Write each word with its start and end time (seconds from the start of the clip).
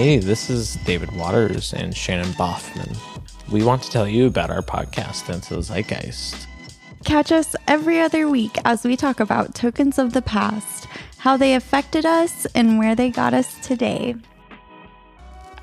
Hey, 0.00 0.18
this 0.18 0.48
is 0.48 0.76
David 0.84 1.10
Waters 1.10 1.74
and 1.74 1.92
Shannon 1.92 2.32
Boffman. 2.34 2.96
We 3.50 3.64
want 3.64 3.82
to 3.82 3.90
tell 3.90 4.06
you 4.06 4.28
about 4.28 4.48
our 4.48 4.62
podcast, 4.62 5.28
Into 5.28 5.56
the 5.56 5.60
Zeitgeist. 5.60 6.46
Catch 7.04 7.32
us 7.32 7.56
every 7.66 7.98
other 7.98 8.28
week 8.28 8.58
as 8.64 8.84
we 8.84 8.96
talk 8.96 9.18
about 9.18 9.56
tokens 9.56 9.98
of 9.98 10.12
the 10.12 10.22
past, 10.22 10.86
how 11.16 11.36
they 11.36 11.56
affected 11.56 12.06
us, 12.06 12.46
and 12.54 12.78
where 12.78 12.94
they 12.94 13.10
got 13.10 13.34
us 13.34 13.58
today. 13.60 14.14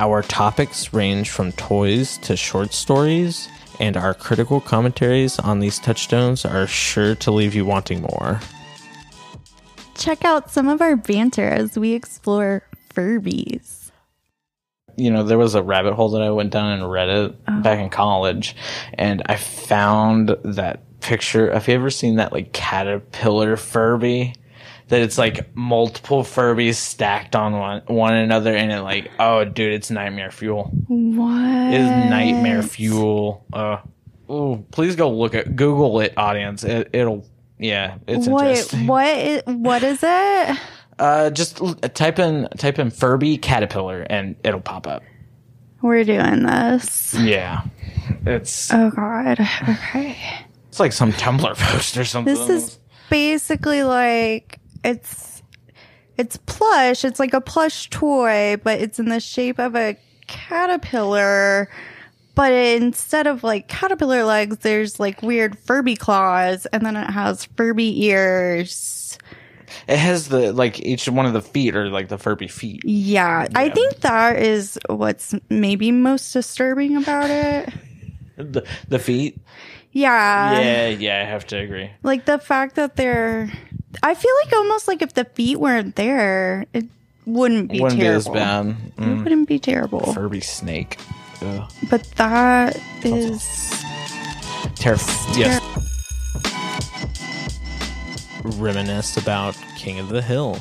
Our 0.00 0.22
topics 0.22 0.92
range 0.92 1.30
from 1.30 1.52
toys 1.52 2.18
to 2.18 2.36
short 2.36 2.74
stories, 2.74 3.48
and 3.78 3.96
our 3.96 4.14
critical 4.14 4.60
commentaries 4.60 5.38
on 5.38 5.60
these 5.60 5.78
touchstones 5.78 6.44
are 6.44 6.66
sure 6.66 7.14
to 7.14 7.30
leave 7.30 7.54
you 7.54 7.64
wanting 7.64 8.00
more. 8.00 8.40
Check 9.94 10.24
out 10.24 10.50
some 10.50 10.66
of 10.68 10.82
our 10.82 10.96
banter 10.96 11.48
as 11.48 11.78
we 11.78 11.92
explore 11.92 12.64
Furbies. 12.92 13.83
You 14.96 15.10
know, 15.10 15.22
there 15.22 15.38
was 15.38 15.54
a 15.54 15.62
rabbit 15.62 15.94
hole 15.94 16.10
that 16.10 16.22
I 16.22 16.30
went 16.30 16.50
down 16.50 16.70
and 16.72 16.82
Reddit 16.84 17.34
Oh. 17.48 17.60
back 17.62 17.78
in 17.78 17.90
college, 17.90 18.54
and 18.94 19.22
I 19.26 19.36
found 19.36 20.36
that 20.44 20.80
picture. 21.00 21.52
Have 21.52 21.68
you 21.68 21.74
ever 21.74 21.90
seen 21.90 22.16
that 22.16 22.32
like 22.32 22.52
caterpillar 22.52 23.56
Furby? 23.56 24.34
That 24.88 25.00
it's 25.00 25.16
like 25.16 25.56
multiple 25.56 26.22
Furbies 26.22 26.74
stacked 26.74 27.34
on 27.34 27.52
one 27.58 27.82
one 27.86 28.14
another, 28.14 28.54
and 28.54 28.70
it 28.70 28.82
like, 28.82 29.10
oh, 29.18 29.44
dude, 29.44 29.72
it's 29.72 29.90
nightmare 29.90 30.30
fuel. 30.30 30.64
What? 30.88 31.72
It 31.72 31.80
is 31.80 31.88
nightmare 32.10 32.62
fuel. 32.62 33.46
Uh, 33.52 33.78
oh, 34.28 34.64
please 34.70 34.94
go 34.94 35.10
look 35.10 35.34
at 35.34 35.56
Google 35.56 36.00
it, 36.00 36.12
audience. 36.18 36.64
It, 36.64 36.90
it'll, 36.92 37.26
yeah, 37.58 37.96
it's 38.06 38.28
What? 38.28 38.44
interesting. 38.46 38.86
What? 38.86 39.06
Is, 39.16 39.42
what 39.46 39.82
is 39.82 40.00
it? 40.02 40.58
Uh, 40.98 41.30
just 41.30 41.60
l- 41.60 41.74
type 41.74 42.18
in 42.18 42.48
type 42.56 42.78
in 42.78 42.90
Furby 42.90 43.36
caterpillar, 43.38 44.02
and 44.08 44.36
it'll 44.44 44.60
pop 44.60 44.86
up. 44.86 45.02
We're 45.82 46.04
doing 46.04 46.44
this. 46.44 47.14
Yeah, 47.14 47.62
it's. 48.24 48.72
Oh 48.72 48.90
God. 48.90 49.40
Okay. 49.68 50.16
It's 50.68 50.80
like 50.80 50.92
some 50.92 51.12
Tumblr 51.12 51.54
post 51.58 51.96
or 51.96 52.04
something. 52.04 52.34
This 52.34 52.48
is 52.48 52.78
basically 53.10 53.82
like 53.82 54.58
it's 54.82 55.42
it's 56.16 56.36
plush. 56.46 57.04
It's 57.04 57.18
like 57.18 57.34
a 57.34 57.40
plush 57.40 57.90
toy, 57.90 58.56
but 58.62 58.80
it's 58.80 58.98
in 58.98 59.08
the 59.08 59.20
shape 59.20 59.58
of 59.58 59.74
a 59.74 59.96
caterpillar. 60.26 61.68
But 62.34 62.52
instead 62.52 63.26
of 63.26 63.44
like 63.44 63.68
caterpillar 63.68 64.24
legs, 64.24 64.58
there's 64.58 64.98
like 64.98 65.22
weird 65.22 65.58
Furby 65.58 65.96
claws, 65.96 66.66
and 66.66 66.84
then 66.84 66.96
it 66.96 67.10
has 67.10 67.44
Furby 67.44 68.04
ears. 68.06 69.18
It 69.88 69.96
has 69.98 70.28
the 70.28 70.52
like 70.52 70.80
each 70.80 71.08
one 71.08 71.26
of 71.26 71.32
the 71.32 71.42
feet 71.42 71.74
are 71.76 71.88
like 71.88 72.08
the 72.08 72.18
Furby 72.18 72.48
feet. 72.48 72.82
Yeah, 72.84 73.46
I 73.54 73.68
think 73.70 74.00
that 74.00 74.36
is 74.38 74.78
what's 74.88 75.34
maybe 75.48 75.90
most 75.92 76.32
disturbing 76.32 76.96
about 76.96 77.30
it. 77.30 77.68
The 78.36 78.66
the 78.88 78.98
feet. 78.98 79.38
Yeah. 79.92 80.58
yeah, 80.60 80.88
yeah, 80.88 81.20
I 81.20 81.24
have 81.24 81.46
to 81.48 81.56
agree. 81.56 81.88
Like 82.02 82.24
the 82.24 82.38
fact 82.38 82.74
that 82.74 82.96
they're 82.96 83.48
I 84.02 84.14
feel 84.16 84.32
like 84.44 84.52
almost 84.52 84.88
like 84.88 85.02
if 85.02 85.14
the 85.14 85.24
feet 85.24 85.60
weren't 85.60 85.94
there, 85.94 86.66
it 86.72 86.86
wouldn't 87.26 87.70
be 87.70 87.78
Wouldn't 87.80 88.00
terrible. 88.00 88.32
be 88.32 88.38
as 88.40 88.44
bad. 88.44 88.66
It 88.66 88.96
Mm, 89.00 89.22
wouldn't 89.22 89.46
be 89.48 89.60
terrible. 89.60 90.12
Furby 90.12 90.40
snake. 90.40 90.98
Ugh. 91.42 91.70
But 91.88 92.02
that 92.16 92.74
is 93.04 93.40
Terrif- 94.74 95.38
yes. 95.38 95.60
Reminisce 98.44 99.16
about 99.16 99.56
King 99.76 99.98
of 99.98 100.08
the 100.08 100.22
Hill. 100.22 100.58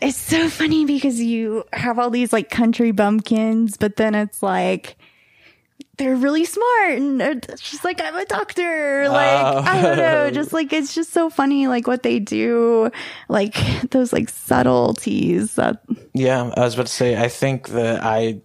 it's 0.00 0.18
so 0.18 0.48
funny 0.48 0.84
because 0.84 1.20
you 1.20 1.64
have 1.72 1.98
all 1.98 2.10
these 2.10 2.32
like 2.32 2.50
country 2.50 2.90
bumpkins, 2.90 3.76
but 3.76 3.96
then 3.96 4.14
it's 4.14 4.42
like 4.42 4.96
they're 5.98 6.16
really 6.16 6.44
smart 6.44 6.90
and 6.90 7.20
they're 7.20 7.40
like 7.82 8.00
I'm 8.02 8.16
a 8.16 8.24
doctor. 8.26 9.08
Like 9.08 9.66
I 9.66 9.82
don't 9.82 9.96
know, 9.96 10.24
oh. 10.24 10.30
just 10.30 10.52
like 10.52 10.72
it's 10.72 10.94
just 10.94 11.12
so 11.12 11.30
funny 11.30 11.66
like 11.68 11.86
what 11.86 12.02
they 12.02 12.18
do, 12.18 12.90
like 13.28 13.56
those 13.90 14.12
like 14.12 14.28
subtleties 14.28 15.54
that 15.54 15.82
Yeah, 16.12 16.52
I 16.54 16.60
was 16.60 16.74
about 16.74 16.86
to 16.86 16.92
say. 16.92 17.16
I 17.16 17.28
think 17.28 17.68
that 17.68 18.04
I, 18.04 18.42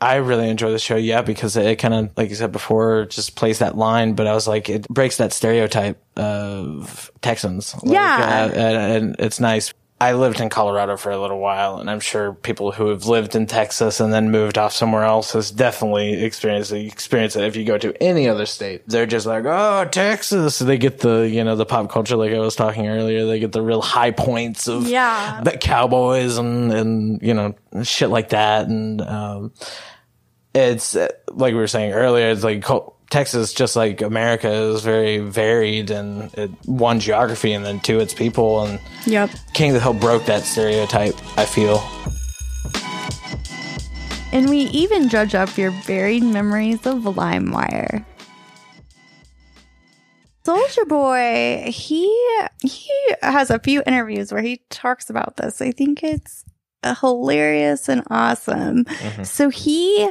I 0.00 0.16
really 0.16 0.48
enjoy 0.48 0.70
the 0.70 0.78
show. 0.78 0.96
Yeah, 0.96 1.22
because 1.22 1.56
it 1.56 1.76
kind 1.76 1.92
of, 1.94 2.10
like 2.16 2.30
you 2.30 2.34
said 2.36 2.52
before, 2.52 3.04
just 3.06 3.36
plays 3.36 3.58
that 3.58 3.76
line. 3.76 4.14
But 4.14 4.26
I 4.26 4.32
was 4.34 4.48
like, 4.48 4.68
it 4.70 4.88
breaks 4.88 5.18
that 5.18 5.32
stereotype 5.32 6.02
of 6.16 7.10
Texans. 7.20 7.74
Like, 7.82 7.92
Yeah. 7.94 8.48
uh, 8.52 8.58
and, 8.58 8.76
and 9.04 9.16
it's 9.18 9.40
nice. 9.40 9.74
I 10.02 10.12
lived 10.14 10.40
in 10.40 10.48
Colorado 10.48 10.96
for 10.96 11.10
a 11.12 11.18
little 11.20 11.38
while, 11.40 11.76
and 11.78 11.90
I'm 11.90 12.00
sure 12.00 12.32
people 12.32 12.72
who 12.72 12.88
have 12.88 13.04
lived 13.04 13.36
in 13.36 13.46
Texas 13.46 14.00
and 14.00 14.10
then 14.12 14.30
moved 14.30 14.56
off 14.56 14.72
somewhere 14.72 15.02
else 15.04 15.32
has 15.32 15.50
definitely 15.50 16.24
experienced 16.24 16.70
the 16.70 16.86
experience 16.86 17.34
that 17.34 17.44
if 17.44 17.54
you 17.54 17.64
go 17.64 17.76
to 17.76 17.92
any 18.02 18.26
other 18.26 18.46
state, 18.46 18.82
they're 18.88 19.04
just 19.04 19.26
like, 19.26 19.44
oh, 19.46 19.86
Texas. 19.90 20.58
They 20.58 20.78
get 20.78 21.00
the, 21.00 21.28
you 21.28 21.44
know, 21.44 21.54
the 21.54 21.66
pop 21.66 21.90
culture, 21.90 22.16
like 22.16 22.32
I 22.32 22.38
was 22.38 22.56
talking 22.56 22.88
earlier, 22.88 23.26
they 23.26 23.38
get 23.40 23.52
the 23.52 23.60
real 23.60 23.82
high 23.82 24.10
points 24.10 24.68
of 24.68 24.86
Yeah. 24.88 25.42
the 25.44 25.58
cowboys 25.58 26.38
and 26.38 26.72
and 26.72 27.22
you 27.22 27.34
know 27.34 27.54
shit 27.82 28.08
like 28.08 28.30
that 28.30 28.68
and 28.68 29.00
um 29.02 29.52
it's 30.54 30.94
like 30.94 31.52
we 31.52 31.60
were 31.60 31.66
saying 31.66 31.92
earlier 31.92 32.30
it's 32.30 32.42
like 32.42 32.64
texas 33.10 33.52
just 33.52 33.74
like 33.76 34.00
america 34.00 34.48
is 34.48 34.82
very 34.82 35.18
varied 35.18 35.90
and 35.90 36.32
it, 36.34 36.50
one 36.66 37.00
geography 37.00 37.52
and 37.52 37.64
then 37.66 37.80
two 37.80 37.98
its 38.00 38.14
people 38.14 38.62
and 38.64 38.80
Yep. 39.06 39.30
king 39.52 39.70
of 39.70 39.74
the 39.74 39.80
hill 39.80 39.92
broke 39.94 40.24
that 40.26 40.42
stereotype 40.44 41.14
i 41.38 41.44
feel 41.44 41.82
And 44.32 44.48
we 44.48 44.58
even 44.70 45.08
judge 45.08 45.34
up 45.34 45.58
your 45.58 45.72
buried 45.88 46.22
memories 46.22 46.86
of 46.86 46.98
LimeWire. 47.02 48.04
Soulja 50.44 50.86
Boy, 50.88 51.68
he 51.70 52.04
he 52.62 52.88
has 53.22 53.50
a 53.50 53.58
few 53.58 53.82
interviews 53.86 54.32
where 54.32 54.40
he 54.42 54.62
talks 54.70 55.10
about 55.10 55.36
this. 55.36 55.60
I 55.60 55.72
think 55.72 56.04
it's 56.04 56.44
uh, 56.84 56.94
hilarious 56.94 57.88
and 57.88 58.02
awesome. 58.08 58.84
So 59.24 59.48
he 59.50 60.08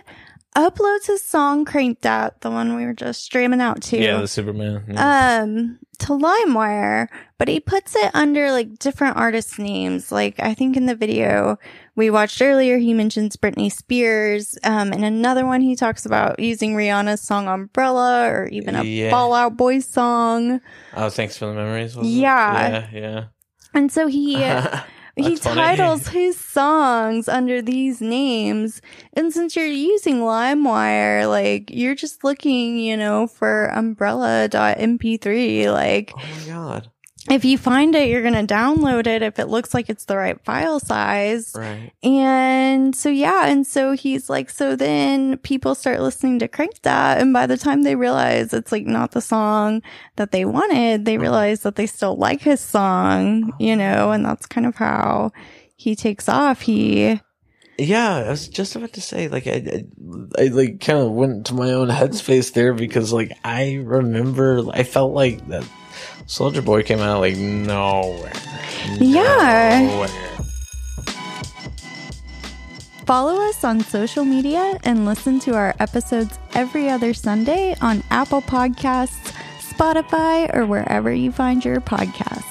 uploads 0.67 1.07
his 1.07 1.21
song 1.21 1.65
"Crank 1.65 2.01
That," 2.01 2.41
the 2.41 2.49
one 2.49 2.75
we 2.75 2.85
were 2.85 2.93
just 2.93 3.23
streaming 3.23 3.61
out 3.61 3.81
to 3.83 3.97
yeah 3.97 4.19
the 4.19 4.27
superman 4.27 4.83
yeah. 4.87 5.41
um 5.43 5.79
to 5.99 6.13
LimeWire, 6.13 7.09
but 7.37 7.49
he 7.49 7.59
puts 7.59 7.93
it 7.95 8.09
under 8.15 8.51
like 8.51 8.79
different 8.79 9.17
artist 9.17 9.59
names. 9.59 10.11
Like 10.13 10.39
I 10.39 10.53
think 10.53 10.77
in 10.77 10.85
the 10.85 10.95
video 10.95 11.57
we 11.95 12.09
watched 12.09 12.41
earlier, 12.41 12.77
he 12.77 12.93
mentions 12.93 13.35
Britney 13.35 13.69
Spears. 13.71 14.57
Um, 14.63 14.93
and 14.93 15.03
another 15.03 15.45
one 15.45 15.59
he 15.59 15.75
talks 15.75 16.05
about 16.05 16.39
using 16.39 16.73
Rihanna's 16.73 17.21
song 17.21 17.47
"Umbrella" 17.47 18.29
or 18.29 18.47
even 18.47 18.75
a 18.75 18.83
Yeah. 18.83 19.09
Fall 19.09 19.33
Out 19.33 19.57
Boy 19.57 19.79
song. 19.79 20.61
oh 20.95 21.09
thanks 21.09 21.37
for 21.37 21.47
the 21.47 21.53
memories 21.53 21.97
it? 21.97 22.05
Yeah. 22.05 22.87
yeah 22.93 23.25
And 23.73 23.91
so 23.91 24.07
he 24.07 24.35
he 25.23 25.35
funny. 25.35 25.61
titles 25.61 26.07
his 26.07 26.37
songs 26.37 27.27
under 27.27 27.61
these 27.61 28.01
names. 28.01 28.81
And 29.13 29.31
since 29.33 29.55
you're 29.55 29.65
using 29.65 30.21
LimeWire, 30.21 31.29
like 31.29 31.69
you're 31.71 31.95
just 31.95 32.23
looking, 32.23 32.77
you 32.77 32.95
know, 32.97 33.27
for 33.27 33.65
umbrella.mp3, 33.65 35.71
like 35.71 36.13
oh 36.15 36.19
my 36.19 36.47
god 36.47 36.91
if 37.29 37.45
you 37.45 37.57
find 37.57 37.95
it, 37.95 38.09
you're 38.09 38.21
going 38.21 38.33
to 38.33 38.53
download 38.53 39.07
it 39.07 39.21
if 39.21 39.39
it 39.39 39.47
looks 39.47 39.73
like 39.73 39.89
it's 39.89 40.05
the 40.05 40.17
right 40.17 40.39
file 40.43 40.79
size. 40.79 41.53
right 41.55 41.91
And 42.03 42.95
so, 42.95 43.09
yeah. 43.09 43.47
And 43.47 43.65
so 43.65 43.93
he's 43.93 44.29
like, 44.29 44.49
so 44.49 44.75
then 44.75 45.37
people 45.37 45.75
start 45.75 46.01
listening 46.01 46.39
to 46.39 46.47
Crank 46.47 46.81
That. 46.81 47.19
And 47.19 47.33
by 47.33 47.45
the 47.45 47.57
time 47.57 47.83
they 47.83 47.95
realize 47.95 48.53
it's 48.53 48.71
like 48.71 48.85
not 48.85 49.11
the 49.11 49.21
song 49.21 49.81
that 50.15 50.31
they 50.31 50.45
wanted, 50.45 51.05
they 51.05 51.13
mm-hmm. 51.13 51.21
realize 51.21 51.61
that 51.61 51.75
they 51.75 51.85
still 51.85 52.15
like 52.15 52.41
his 52.41 52.59
song, 52.59 53.53
you 53.59 53.75
know, 53.75 54.11
and 54.11 54.25
that's 54.25 54.45
kind 54.45 54.65
of 54.65 54.75
how 54.75 55.31
he 55.75 55.95
takes 55.95 56.27
off. 56.27 56.61
He, 56.61 57.19
Yeah, 57.77 58.17
I 58.17 58.29
was 58.29 58.49
just 58.49 58.75
about 58.75 58.91
to 58.93 59.01
say, 59.01 59.29
like, 59.29 59.47
I, 59.47 59.51
I, 59.51 59.83
I 60.37 60.47
like 60.47 60.81
kind 60.81 60.99
of 60.99 61.11
went 61.11 61.45
to 61.45 61.53
my 61.53 61.71
own 61.71 61.87
headspace 61.87 62.51
there 62.51 62.73
because, 62.73 63.13
like, 63.13 63.31
I 63.45 63.75
remember, 63.75 64.65
I 64.73 64.83
felt 64.83 65.13
like 65.13 65.47
that 65.47 65.63
Soulja 66.29 66.63
Boy 66.63 66.83
came 66.83 66.99
out 66.99 67.15
of, 67.15 67.21
like 67.21 67.35
nowhere. 67.37 68.31
Yeah. 68.99 69.87
Nowhere. 69.89 70.29
follow 73.05 73.41
us 73.49 73.63
on 73.63 73.81
social 73.81 74.23
media 74.23 74.77
and 74.83 75.03
listen 75.07 75.39
to 75.39 75.55
our 75.55 75.73
episodes 75.79 76.37
every 76.53 76.87
other 76.87 77.11
Sunday 77.11 77.75
on 77.81 78.03
Apple 78.11 78.43
Podcasts, 78.43 79.33
Spotify, 79.59 80.53
or 80.55 80.67
wherever 80.67 81.11
you 81.11 81.31
find 81.31 81.65
your 81.65 81.81
podcasts. 81.81 82.48